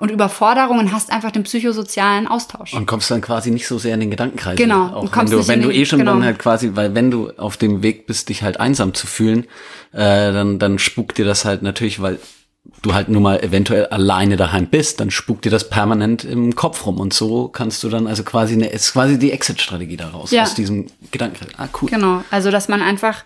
[0.00, 2.72] und Überforderung und hast einfach den psychosozialen Austausch.
[2.72, 4.56] Und kommst dann quasi nicht so sehr in den Gedankenkreis.
[4.56, 4.86] Genau.
[4.86, 6.14] Auch wenn du, wenn du eh schon genau.
[6.14, 9.44] dann halt quasi, weil wenn du auf dem Weg bist, dich halt einsam zu fühlen,
[9.92, 12.18] äh, dann, dann spukt dir das halt natürlich, weil
[12.82, 16.86] du halt nur mal eventuell alleine daheim bist, dann spukt dir das permanent im Kopf
[16.86, 20.42] rum und so kannst du dann also quasi eine, ist quasi die Exit-Strategie daraus ja.
[20.42, 21.46] aus diesem Gedanken.
[21.56, 21.90] Ah, cool.
[21.90, 23.24] Genau, also dass man einfach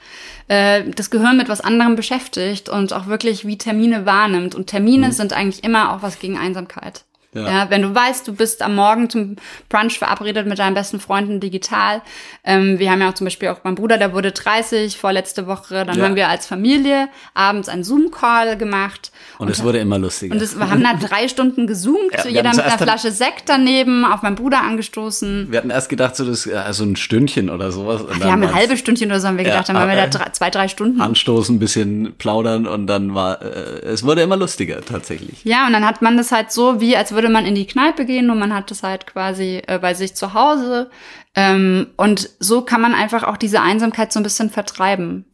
[0.48, 4.54] äh, das Gehirn mit was anderem beschäftigt und auch wirklich wie Termine wahrnimmt.
[4.54, 5.12] Und Termine mhm.
[5.12, 7.04] sind eigentlich immer auch was gegen Einsamkeit.
[7.34, 7.48] Ja.
[7.48, 7.70] ja.
[7.70, 9.36] wenn du weißt, du bist am Morgen zum
[9.68, 12.02] Brunch verabredet mit deinen besten Freunden digital.
[12.44, 15.84] Ähm, wir haben ja auch zum Beispiel auch mein Bruder, der wurde 30 vorletzte Woche.
[15.84, 16.04] Dann ja.
[16.04, 19.10] haben wir als Familie abends einen Zoom-Call gemacht.
[19.38, 20.34] Und, es wurde immer lustiger.
[20.34, 24.04] Und es, wir haben da drei Stunden gezoomt, ja, jeder mit einer Flasche Sekt daneben,
[24.04, 25.50] auf meinen Bruder angestoßen.
[25.50, 28.02] Wir hatten erst gedacht, so das, also ein Stündchen oder sowas.
[28.08, 30.06] Ach, wir haben ein halbes Stündchen oder so haben wir gedacht, dann waren wir da
[30.06, 31.00] drei, zwei, drei Stunden.
[31.00, 35.44] Anstoßen, ein bisschen plaudern und dann war, äh, es wurde immer lustiger tatsächlich.
[35.44, 37.66] Ja, und dann hat man das halt so, wie als würde würde man in die
[37.66, 40.90] Kneipe gehen und man hat das halt quasi äh, bei sich zu Hause.
[41.34, 45.24] Ähm, und so kann man einfach auch diese Einsamkeit so ein bisschen vertreiben.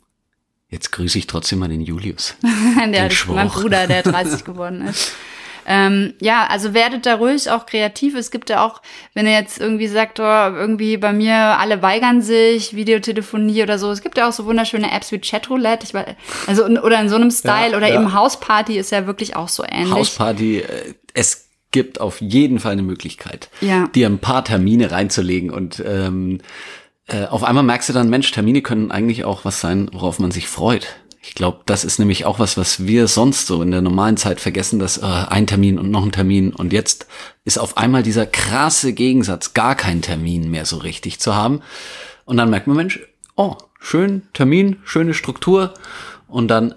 [0.68, 2.36] Jetzt grüße ich trotzdem mal den Julius.
[2.78, 5.12] der, den mein Bruder, der 30 geworden ist.
[5.66, 8.14] Ähm, ja, also werdet da ruhig auch kreativ.
[8.14, 8.80] Es gibt ja auch,
[9.14, 13.90] wenn ihr jetzt irgendwie sagt, oh, irgendwie bei mir alle weigern sich, Videotelefonie oder so.
[13.90, 15.84] Es gibt ja auch so wunderschöne Apps wie Chatroulette.
[15.86, 16.06] Ich weiß,
[16.46, 17.96] also oder in so einem Style ja, oder ja.
[17.96, 19.92] eben Hausparty ist ja wirklich auch so ähnlich.
[19.92, 23.86] Hausparty, äh, es gibt auf jeden Fall eine Möglichkeit, ja.
[23.88, 26.38] dir ein paar Termine reinzulegen und ähm,
[27.06, 30.30] äh, auf einmal merkst du dann, Mensch, Termine können eigentlich auch was sein, worauf man
[30.30, 30.86] sich freut.
[31.22, 34.40] Ich glaube, das ist nämlich auch was, was wir sonst so in der normalen Zeit
[34.40, 37.06] vergessen, dass äh, ein Termin und noch ein Termin und jetzt
[37.44, 41.60] ist auf einmal dieser krasse Gegensatz, gar keinen Termin mehr so richtig zu haben.
[42.24, 43.00] Und dann merkt man, Mensch,
[43.36, 45.74] oh, schön, Termin, schöne Struktur
[46.26, 46.74] und dann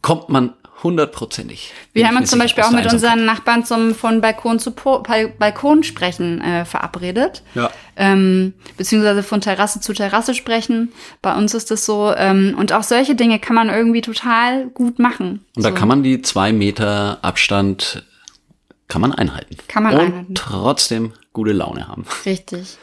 [0.00, 1.72] kommt man hundertprozentig.
[1.92, 5.02] Wir haben uns zum Beispiel auch mit unseren Nachbarn zum von Balkon zu po
[5.38, 7.42] Balkon sprechen äh, verabredet.
[7.54, 7.70] Ja.
[7.96, 10.92] Ähm, beziehungsweise von Terrasse zu Terrasse sprechen.
[11.22, 12.14] Bei uns ist das so.
[12.14, 15.44] Ähm, und auch solche Dinge kann man irgendwie total gut machen.
[15.56, 15.68] Und so.
[15.68, 18.04] da kann man die zwei Meter Abstand
[18.86, 19.56] kann man einhalten.
[19.66, 20.34] Kann man und einhalten.
[20.34, 22.04] trotzdem gute Laune haben.
[22.26, 22.76] Richtig.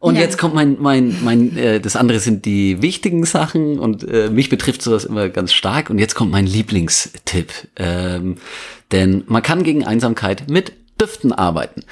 [0.00, 0.20] Und Ja.
[0.22, 4.48] jetzt kommt mein, mein, mein, äh, das andere sind die wichtigen Sachen und äh, mich
[4.48, 5.90] betrifft sowas immer ganz stark.
[5.90, 7.52] Und jetzt kommt mein Lieblingstipp.
[7.76, 8.36] Ähm,
[8.92, 11.82] denn man kann gegen Einsamkeit mit Düften arbeiten.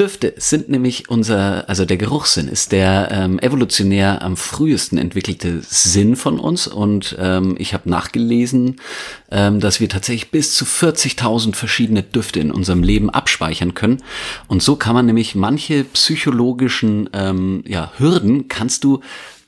[0.00, 6.16] Düfte sind nämlich unser, also der Geruchssinn ist der ähm, evolutionär am frühesten entwickelte Sinn
[6.16, 6.66] von uns.
[6.66, 8.80] Und ähm, ich habe nachgelesen,
[9.30, 14.02] ähm, dass wir tatsächlich bis zu 40.000 verschiedene Düfte in unserem Leben abspeichern können.
[14.48, 19.00] Und so kann man nämlich manche psychologischen ähm, ja, Hürden kannst du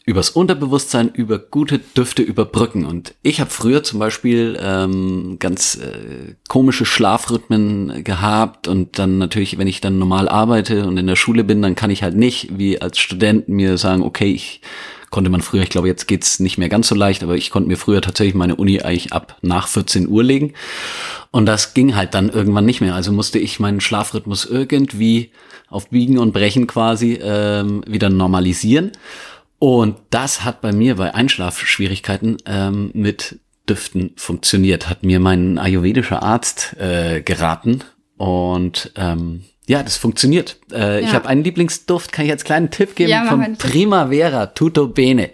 [0.07, 2.85] übers Unterbewusstsein über gute Düfte überbrücken.
[2.85, 9.57] Und ich habe früher zum Beispiel ähm, ganz äh, komische Schlafrhythmen gehabt und dann natürlich,
[9.57, 12.59] wenn ich dann normal arbeite und in der Schule bin, dann kann ich halt nicht
[12.59, 14.61] wie als Student mir sagen, okay, ich
[15.09, 17.69] konnte man früher, ich glaube, jetzt geht's nicht mehr ganz so leicht, aber ich konnte
[17.69, 20.53] mir früher tatsächlich meine Uni eigentlich ab nach 14 Uhr legen.
[21.31, 22.95] Und das ging halt dann irgendwann nicht mehr.
[22.95, 25.31] Also musste ich meinen Schlafrhythmus irgendwie
[25.69, 28.90] auf Biegen und Brechen quasi ähm, wieder normalisieren.
[29.64, 36.22] Und das hat bei mir bei Einschlafschwierigkeiten ähm, mit Düften funktioniert, hat mir mein ayurvedischer
[36.22, 37.83] Arzt äh, geraten.
[38.18, 40.59] Und ähm, ja, das funktioniert.
[40.70, 41.12] Äh, Ich Ja.
[41.14, 43.57] habe einen Lieblingsduft, kann ich jetzt kleinen Tipp geben, Ja, Tipp.
[43.59, 45.31] Primavera Tutto Bene.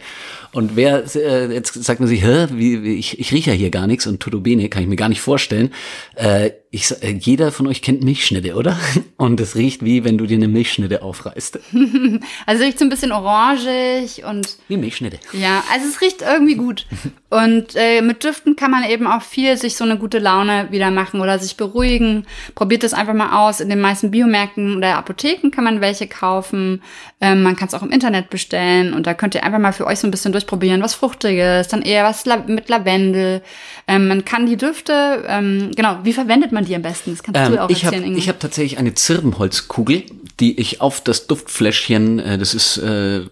[0.53, 3.71] Und wer, äh, jetzt sagt man sich, hä, wie, wie, ich, ich rieche ja hier
[3.71, 5.73] gar nichts und Tutto Bene kann ich mir gar nicht vorstellen.
[6.15, 8.79] Äh, ich, äh, jeder von euch kennt Milchschnitte, oder?
[9.17, 11.59] Und es riecht wie, wenn du dir eine Milchschnitte aufreißt.
[12.47, 15.19] Also riecht so ein bisschen orangig und Wie Milchschnitte.
[15.33, 16.87] ja, also es riecht irgendwie gut.
[17.31, 20.91] Und äh, mit Düften kann man eben auch viel sich so eine gute Laune wieder
[20.91, 22.27] machen oder sich beruhigen.
[22.57, 23.61] Probiert das einfach mal aus.
[23.61, 26.83] In den meisten Biomärkten oder Apotheken kann man welche kaufen.
[27.21, 29.87] Ähm, man kann es auch im Internet bestellen und da könnt ihr einfach mal für
[29.87, 33.43] euch so ein bisschen durchprobieren, was Fruchtiges, dann eher was mit Lavendel.
[33.87, 37.11] Ähm, man kann die Düfte, ähm, genau, wie verwendet man die am besten?
[37.11, 38.19] Das kannst Ähm, du auch ich habe erzählen, Inge.
[38.19, 40.05] ich hab tatsächlich eine Zirbenholzkugel,
[40.41, 43.23] die ich auf das Duftfläschchen, äh, das ist äh,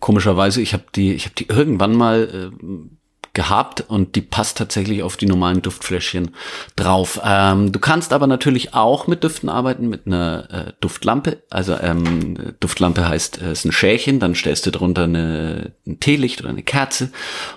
[0.00, 2.64] komischerweise, ich habe die, ich habe die irgendwann mal äh,
[3.34, 6.32] gehabt und die passt tatsächlich auf die normalen Duftfläschchen
[6.76, 7.18] drauf.
[7.24, 11.42] Ähm, du kannst aber natürlich auch mit Düften arbeiten, mit einer äh, Duftlampe.
[11.48, 16.40] Also ähm, Duftlampe heißt, äh, ist ein Schälchen, dann stellst du drunter eine, ein Teelicht
[16.40, 17.10] oder eine Kerze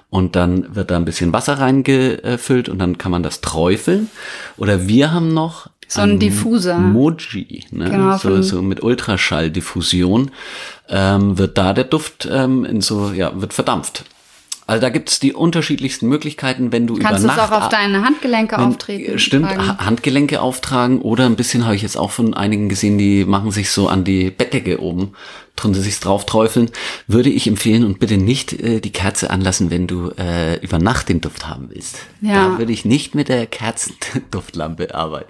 [0.10, 4.10] und dann wird da ein bisschen Wasser reingefüllt und dann kann man das träufeln.
[4.56, 6.80] Oder wir haben noch So ein Diffuser.
[6.80, 7.90] Moji, ne?
[7.90, 10.32] Genau, so, so mit Ultraschalldiffusion
[10.88, 14.06] ähm, wird da der Duft ähm, in so, ja, wird verdampft.
[14.68, 17.70] Also da gibt's die unterschiedlichsten Möglichkeiten, wenn du Kannst über du es Nacht auch auf
[17.70, 19.20] deine Handgelenke wenn- auftreten?
[19.20, 19.68] Stimmt, tragen?
[19.68, 23.52] Ha- Handgelenke auftragen oder ein bisschen habe ich jetzt auch von einigen gesehen, die machen
[23.52, 25.12] sich so an die Bettdecke oben,
[25.56, 26.72] drunter sich's drauf träufeln.
[27.08, 31.10] Würde ich empfehlen und bitte nicht äh, die Kerze anlassen, wenn du äh, über Nacht
[31.10, 31.98] den Duft haben willst.
[32.22, 32.50] Ja.
[32.50, 35.30] Da würde ich nicht mit der Kerzenduftlampe arbeiten.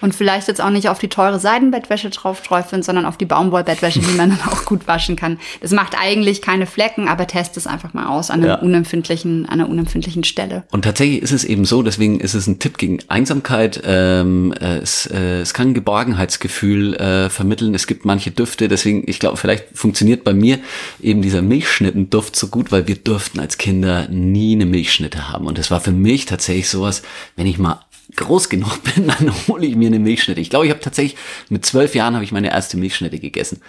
[0.00, 4.00] Und vielleicht jetzt auch nicht auf die teure Seidenbettwäsche drauf träufeln, sondern auf die Baumwollbettwäsche,
[4.00, 5.38] die man dann auch gut waschen kann.
[5.60, 8.56] Das macht eigentlich keine Flecken, aber test es einfach mal aus an, Ja.
[8.56, 10.64] unempfindlichen, an einer unempfindlichen Stelle.
[10.72, 13.80] Und tatsächlich ist es eben so, deswegen ist es ein Tipp gegen Einsamkeit.
[13.84, 17.74] Ähm, äh, es, äh, es kann ein Geborgenheitsgefühl äh, vermitteln.
[17.74, 20.58] Es gibt manche Düfte, deswegen, ich glaube, vielleicht funktioniert bei mir
[21.00, 25.46] eben dieser Milchschnittenduft so gut, weil wir durften als Kinder nie eine Milchschnitte haben.
[25.46, 27.02] Und das war für mich tatsächlich sowas,
[27.36, 27.80] wenn ich mal
[28.16, 30.40] groß genug bin, dann hole ich mir eine Milchschnitte.
[30.40, 33.60] Ich glaube, ich habe tatsächlich mit zwölf Jahren habe ich meine erste Milchschnitte gegessen.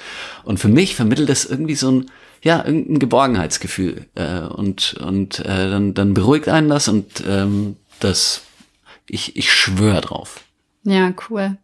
[0.44, 2.12] Und für mich vermittelt das irgendwie so ein
[2.44, 4.06] ja, irgendein Geborgenheitsgefühl.
[4.16, 8.44] Äh, und und äh, dann, dann beruhigt einen das und ähm, das,
[9.08, 10.42] ich, ich schwöre drauf.
[10.84, 11.58] Ja, cool.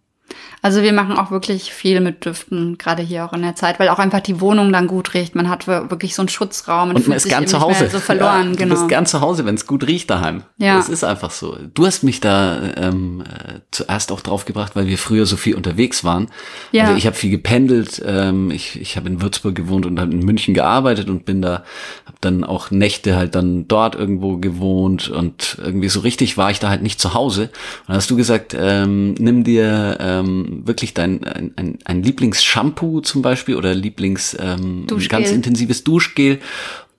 [0.61, 3.87] Also wir machen auch wirklich viel mit Düften, gerade hier auch in der Zeit, weil
[3.89, 5.33] auch einfach die Wohnung dann gut riecht.
[5.35, 7.89] Man hat wir- wirklich so einen Schutzraum Und man fühlt ist gern zu Hause.
[7.89, 8.75] So verloren, ja, genau.
[8.75, 10.43] Du bist gern zu Hause, wenn es gut riecht daheim.
[10.57, 10.75] Ja.
[10.75, 11.57] Das ist einfach so.
[11.73, 15.55] Du hast mich da ähm, äh, zuerst auch drauf gebracht, weil wir früher so viel
[15.55, 16.27] unterwegs waren.
[16.71, 16.85] Ja.
[16.85, 18.01] Also ich habe viel gependelt.
[18.05, 21.63] Ähm, ich ich habe in Würzburg gewohnt und habe in München gearbeitet und bin da,
[22.05, 26.59] habe dann auch Nächte halt dann dort irgendwo gewohnt und irgendwie so richtig war ich
[26.59, 27.43] da halt nicht zu Hause.
[27.43, 27.51] Und
[27.87, 33.21] dann hast du gesagt, ähm, nimm dir ähm, wirklich dein ein, ein, ein Lieblingsshampoo zum
[33.21, 35.09] Beispiel oder Lieblings ähm, Duschgel.
[35.09, 36.39] ganz intensives Duschgel.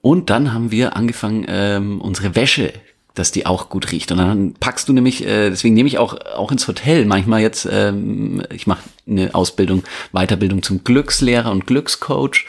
[0.01, 2.73] Und dann haben wir angefangen, ähm, unsere Wäsche
[3.13, 4.11] dass die auch gut riecht.
[4.11, 7.67] Und dann packst du nämlich, äh, deswegen nehme ich auch auch ins Hotel manchmal jetzt,
[7.69, 12.45] ähm, ich mache eine Ausbildung, Weiterbildung zum Glückslehrer und Glückscoach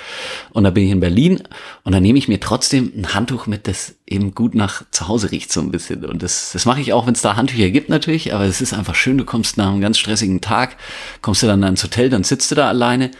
[0.51, 1.43] und da bin ich in Berlin
[1.83, 5.33] und dann nehme ich mir trotzdem ein Handtuch mit, das eben gut nach zu Hause
[5.33, 6.05] riecht so ein bisschen.
[6.05, 8.73] Und das, das mache ich auch, wenn es da Handtücher gibt natürlich, aber es ist
[8.73, 10.77] einfach schön, du kommst nach einem ganz stressigen Tag,
[11.23, 13.11] kommst du dann ins Hotel, dann sitzt du da alleine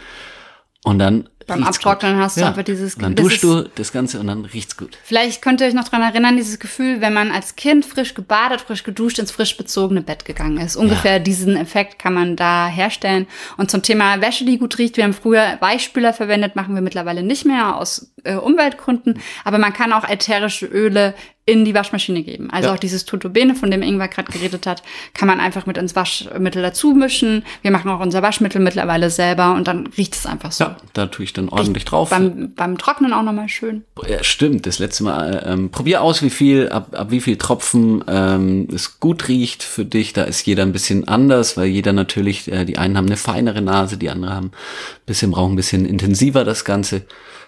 [0.83, 2.47] und dann beim Abtrocknen hast du ja.
[2.47, 4.97] einfach dieses Dann duschst du das Ganze und dann riecht's gut.
[5.03, 8.61] Vielleicht könnt ihr euch noch dran erinnern, dieses Gefühl, wenn man als Kind frisch gebadet,
[8.61, 10.75] frisch geduscht ins frisch bezogene Bett gegangen ist.
[10.75, 11.19] Ungefähr ja.
[11.19, 13.27] diesen Effekt kann man da herstellen.
[13.57, 17.23] Und zum Thema Wäsche, die gut riecht, wir haben früher Weichspüler verwendet, machen wir mittlerweile
[17.23, 19.19] nicht mehr aus äh, Umweltgründen.
[19.43, 21.13] Aber man kann auch ätherische Öle
[21.45, 22.49] in die Waschmaschine geben.
[22.51, 22.73] Also ja.
[22.73, 24.81] auch dieses Tutobene, von dem Ingwer gerade geredet hat,
[25.13, 27.43] kann man einfach mit ins Waschmittel dazu mischen.
[27.61, 30.63] Wir machen auch unser Waschmittel mittlerweile selber und dann riecht es einfach so.
[30.63, 32.11] Ja, da tue ich dann ordentlich riecht drauf.
[32.11, 33.83] Beim, beim Trocknen auch nochmal schön.
[34.07, 34.65] Ja, stimmt.
[34.65, 39.01] Das letzte Mal, ähm, probier aus, wie viel, ab, ab wie viel Tropfen ähm, es
[39.01, 40.13] gut riecht für dich.
[40.13, 43.61] Da ist jeder ein bisschen anders, weil jeder natürlich, äh, die einen haben eine feinere
[43.61, 47.01] Nase, die anderen haben ein bisschen, brauchen ein bisschen intensiver das Ganze.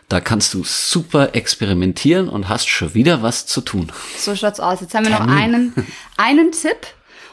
[0.10, 3.92] Da kannst du super experimentieren und hast schon wieder was zu tun.
[4.18, 4.82] So schaut's aus.
[4.82, 5.74] Jetzt haben wir noch einen,
[6.18, 6.88] einen Tipp.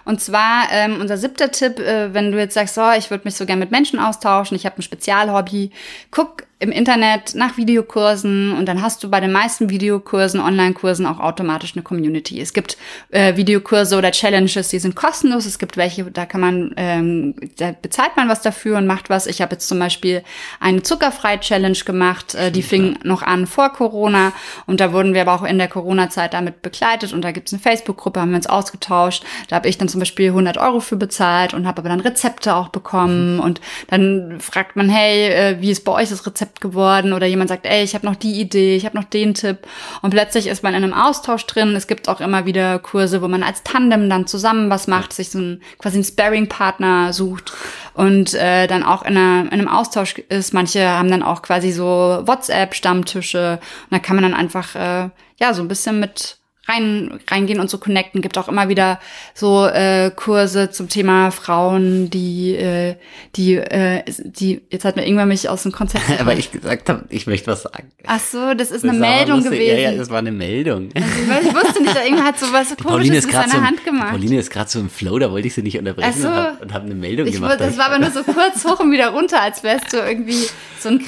[0.04, 3.36] Und zwar ähm, unser siebter Tipp, äh, wenn du jetzt sagst, so, ich würde mich
[3.36, 5.70] so gern mit Menschen austauschen, ich habe ein Spezialhobby,
[6.10, 11.18] guck im Internet nach Videokursen und dann hast du bei den meisten Videokursen, Online-Kursen auch
[11.18, 12.40] automatisch eine Community.
[12.40, 12.76] Es gibt
[13.10, 15.44] äh, Videokurse oder Challenges, die sind kostenlos.
[15.44, 19.26] Es gibt welche, da kann man, ähm, da bezahlt man was dafür und macht was.
[19.26, 20.22] Ich habe jetzt zum Beispiel
[20.60, 24.32] eine Zuckerfrei-Challenge gemacht, äh, die fing noch an vor Corona
[24.66, 27.60] und da wurden wir aber auch in der Corona-Zeit damit begleitet und da gibt's eine
[27.60, 29.24] Facebook-Gruppe, haben wir uns ausgetauscht.
[29.48, 32.54] Da habe ich dann zum Beispiel 100 Euro für bezahlt und habe aber dann Rezepte
[32.54, 33.40] auch bekommen mhm.
[33.40, 37.48] und dann fragt man, hey, äh, wie ist bei euch das Rezept geworden oder jemand
[37.48, 39.58] sagt, ey, ich habe noch die Idee, ich habe noch den Tipp
[40.02, 41.74] und plötzlich ist man in einem Austausch drin.
[41.74, 45.30] Es gibt auch immer wieder Kurse, wo man als Tandem dann zusammen was macht, sich
[45.30, 47.52] so ein quasi einen Sparring-Partner sucht
[47.94, 50.54] und äh, dann auch in, einer, in einem Austausch ist.
[50.54, 53.58] Manche haben dann auch quasi so WhatsApp-Stammtische
[53.90, 56.38] und da kann man dann einfach äh, ja so ein bisschen mit
[56.72, 58.20] rein, reingehen und so connecten.
[58.22, 58.98] Gibt auch immer wieder
[59.34, 62.96] so äh, Kurse zum Thema Frauen, die, äh,
[63.36, 66.04] die, äh, die, jetzt hat mir irgendwann mich aus dem Konzept.
[66.20, 67.90] Aber ich gesagt habe, ich möchte was sagen.
[68.06, 69.52] Ach so, das ist das eine Meldung lustig.
[69.52, 69.78] gewesen.
[69.78, 70.90] Ja, ja, das war eine Meldung.
[70.94, 74.10] Also, ich wusste nicht, irgendwer hat so was Komisches mit seiner so, Hand gemacht.
[74.10, 76.74] Pauline ist gerade so im Flow, da wollte ich sie nicht unterbrechen so, und habe
[76.74, 77.60] hab eine Meldung gemacht.
[77.60, 80.46] Das war aber nur so kurz hoch und wieder runter, als wärst du irgendwie
[80.80, 80.98] so ein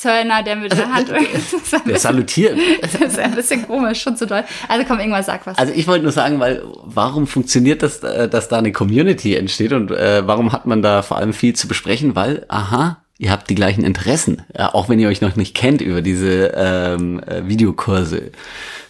[0.00, 1.08] Grenzzöllner, der mit der Hand
[1.86, 2.58] Der salutiert.
[2.82, 4.44] Das ist ein bisschen komisch, schon zu doll.
[4.68, 5.58] Also komm, irgendwas sag was.
[5.58, 9.72] Also ich wollte nur sagen, weil warum funktioniert das, äh, dass da eine Community entsteht
[9.72, 12.16] und äh, warum hat man da vor allem viel zu besprechen?
[12.16, 15.80] Weil, aha, ihr habt die gleichen Interessen, äh, auch wenn ihr euch noch nicht kennt
[15.80, 18.30] über diese ähm, äh, Videokurse.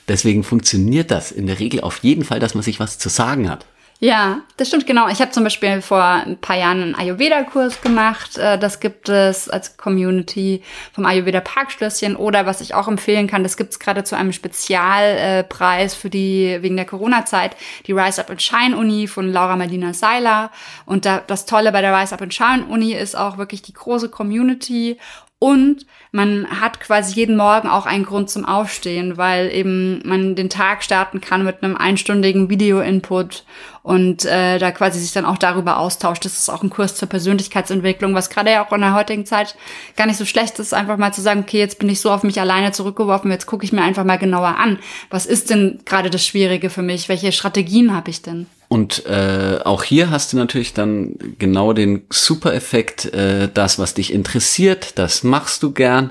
[0.08, 3.48] Deswegen funktioniert das in der Regel auf jeden Fall, dass man sich was zu sagen
[3.48, 3.66] hat.
[4.02, 5.08] Ja, das stimmt genau.
[5.08, 8.38] Ich habe zum Beispiel vor ein paar Jahren einen Ayurveda-Kurs gemacht.
[8.38, 10.62] Äh, das gibt es als Community
[10.94, 12.16] vom Ayurveda Parkschlösschen.
[12.16, 16.56] Oder was ich auch empfehlen kann, das gibt es gerade zu einem Spezialpreis für die
[16.62, 20.50] wegen der Corona-Zeit, die Rise Up and Shine Uni von Laura Marlina Seiler.
[20.86, 23.74] Und da, das Tolle bei der Rise Up and Shine Uni ist auch wirklich die
[23.74, 24.96] große Community
[25.42, 30.50] und man hat quasi jeden Morgen auch einen Grund zum Aufstehen, weil eben man den
[30.50, 33.44] Tag starten kann mit einem einstündigen Video-Input
[33.82, 36.24] und äh, da quasi sich dann auch darüber austauscht.
[36.24, 39.56] Das ist auch ein Kurs zur Persönlichkeitsentwicklung, was gerade ja auch in der heutigen Zeit
[39.96, 42.22] gar nicht so schlecht ist, einfach mal zu sagen, okay, jetzt bin ich so auf
[42.22, 44.78] mich alleine zurückgeworfen, jetzt gucke ich mir einfach mal genauer an.
[45.08, 47.08] Was ist denn gerade das Schwierige für mich?
[47.08, 48.46] Welche Strategien habe ich denn?
[48.72, 54.12] Und äh, auch hier hast du natürlich dann genau den Super-Effekt, äh, das, was dich
[54.12, 56.10] interessiert, das machst du gern.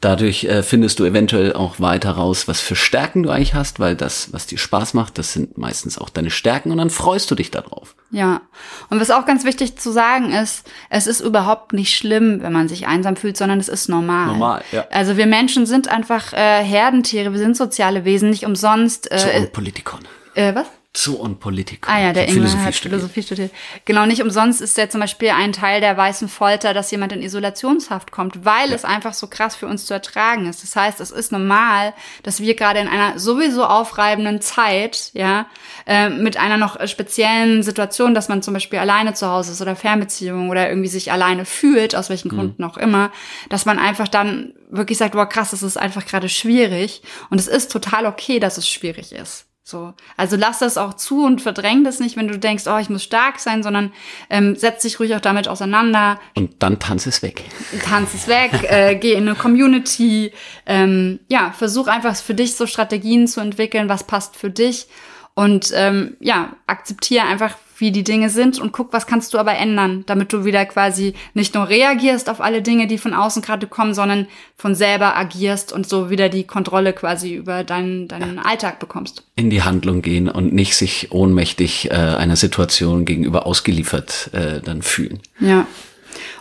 [0.00, 3.96] Dadurch äh, findest du eventuell auch weiter raus, was für Stärken du eigentlich hast, weil
[3.96, 7.34] das, was dir Spaß macht, das sind meistens auch deine Stärken und dann freust du
[7.34, 7.96] dich darauf.
[8.12, 8.42] Ja,
[8.88, 12.68] und was auch ganz wichtig zu sagen ist, es ist überhaupt nicht schlimm, wenn man
[12.68, 14.28] sich einsam fühlt, sondern es ist normal.
[14.28, 14.86] Normal, ja.
[14.92, 19.10] Also wir Menschen sind einfach äh, Herdentiere, wir sind soziale Wesen, nicht umsonst.
[19.10, 20.02] Äh, Zu Politikon.
[20.36, 20.66] Äh, was?
[20.96, 21.36] Zoo und.
[21.82, 23.00] Ah ja, der Ingwer Philosophie hat studiert.
[23.00, 23.50] Philosophie studiert.
[23.84, 27.20] Genau, nicht umsonst ist der zum Beispiel ein Teil der weißen Folter, dass jemand in
[27.22, 28.74] Isolationshaft kommt, weil ja.
[28.74, 30.62] es einfach so krass für uns zu ertragen ist.
[30.62, 35.46] Das heißt, es ist normal, dass wir gerade in einer sowieso aufreibenden Zeit, ja,
[35.86, 39.76] äh, mit einer noch speziellen Situation, dass man zum Beispiel alleine zu Hause ist oder
[39.76, 42.36] Fernbeziehung oder irgendwie sich alleine fühlt, aus welchen mhm.
[42.36, 43.12] Gründen auch immer,
[43.50, 47.02] dass man einfach dann wirklich sagt, boah krass, das ist einfach gerade schwierig.
[47.28, 49.46] Und es ist total okay, dass es schwierig ist.
[49.68, 52.88] So, also lass das auch zu und verdräng das nicht, wenn du denkst, oh, ich
[52.88, 53.92] muss stark sein, sondern
[54.30, 56.20] ähm, setz dich ruhig auch damit auseinander.
[56.36, 57.42] Und dann tanz es weg.
[57.82, 60.32] Tanz es weg, äh, geh in eine Community.
[60.66, 64.86] Ähm, ja, versuch einfach für dich so Strategien zu entwickeln, was passt für dich.
[65.34, 69.56] Und ähm, ja, akzeptiere einfach, wie die Dinge sind und guck, was kannst du aber
[69.56, 73.66] ändern, damit du wieder quasi nicht nur reagierst auf alle Dinge, die von außen gerade
[73.66, 78.78] kommen, sondern von selber agierst und so wieder die Kontrolle quasi über deinen, deinen Alltag
[78.78, 79.24] bekommst.
[79.36, 84.82] In die Handlung gehen und nicht sich ohnmächtig äh, einer Situation gegenüber ausgeliefert äh, dann
[84.82, 85.20] fühlen.
[85.40, 85.66] Ja.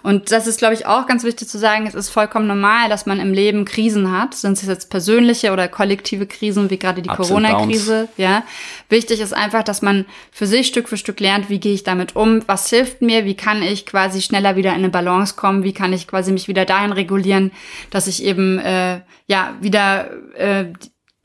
[0.03, 3.05] Und das ist, glaube ich, auch ganz wichtig zu sagen, es ist vollkommen normal, dass
[3.05, 7.09] man im Leben Krisen hat, sind es jetzt persönliche oder kollektive Krisen, wie gerade die
[7.09, 8.09] Corona-Krise.
[8.17, 8.43] Ja.
[8.89, 12.15] Wichtig ist einfach, dass man für sich Stück für Stück lernt, wie gehe ich damit
[12.15, 15.73] um, was hilft mir, wie kann ich quasi schneller wieder in eine Balance kommen, wie
[15.73, 17.51] kann ich quasi mich wieder dahin regulieren,
[17.89, 20.65] dass ich eben äh, ja wieder äh,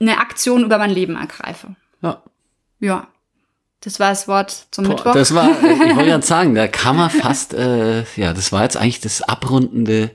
[0.01, 1.77] eine Aktion über mein Leben ergreife.
[2.03, 2.23] Ja.
[2.81, 3.09] Ja.
[3.81, 5.13] Das war das Wort zum Boah, Mittwoch.
[5.13, 8.77] Das war, ich wollte gerade sagen, da kann man fast, äh, ja, das war jetzt
[8.77, 10.11] eigentlich das abrundende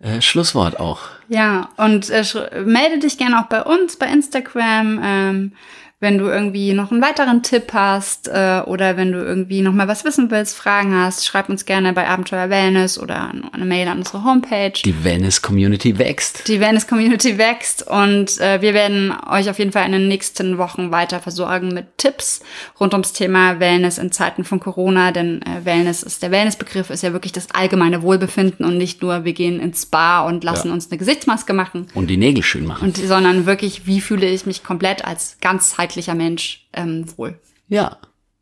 [0.00, 1.00] äh, Schlusswort auch.
[1.28, 2.24] Ja, und äh,
[2.64, 5.00] melde dich gerne auch bei uns bei Instagram.
[5.02, 5.52] Ähm,
[6.02, 9.86] wenn du irgendwie noch einen weiteren Tipp hast äh, oder wenn du irgendwie noch mal
[9.86, 13.98] was wissen willst, Fragen hast, schreib uns gerne bei Abenteuer Wellness oder eine Mail an
[13.98, 14.72] unsere Homepage.
[14.84, 16.48] Die Wellness Community wächst.
[16.48, 20.58] Die Wellness Community wächst und äh, wir werden euch auf jeden Fall in den nächsten
[20.58, 22.42] Wochen weiter versorgen mit Tipps
[22.80, 27.04] rund ums Thema Wellness in Zeiten von Corona, denn äh, Wellness ist der Wellnessbegriff ist
[27.04, 30.74] ja wirklich das allgemeine Wohlbefinden und nicht nur wir gehen ins Spa und lassen ja.
[30.74, 34.46] uns eine Gesichtsmaske machen und die Nägel schön machen, und, sondern wirklich wie fühle ich
[34.46, 37.38] mich komplett als ganzheitlich ganzheitlicher Mensch ähm, wohl.
[37.68, 37.98] Ja.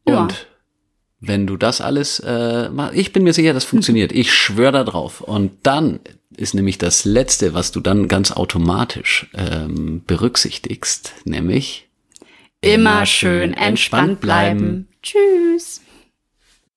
[0.06, 0.22] ja.
[0.22, 0.46] Und
[1.20, 4.12] wenn du das alles äh, machst, ich bin mir sicher, das funktioniert.
[4.12, 5.20] Ich schwöre da drauf.
[5.20, 6.00] Und dann
[6.36, 11.88] ist nämlich das Letzte, was du dann ganz automatisch ähm, berücksichtigst, nämlich
[12.62, 14.88] immer schön entspannt bleiben.
[15.02, 15.82] Tschüss.